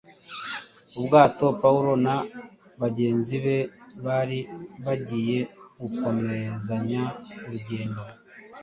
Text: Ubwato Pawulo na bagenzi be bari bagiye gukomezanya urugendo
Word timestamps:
Ubwato 0.97 1.45
Pawulo 1.61 1.91
na 2.05 2.15
bagenzi 2.81 3.35
be 3.45 3.57
bari 4.05 4.39
bagiye 4.85 5.39
gukomezanya 5.79 7.01
urugendo 7.45 8.01